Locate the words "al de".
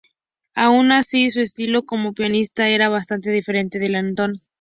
3.85-3.97